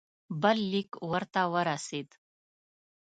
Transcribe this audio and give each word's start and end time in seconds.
بل 0.41 0.57
لیک 0.71 0.91
ورته 1.11 1.41
ورسېد. 1.53 2.09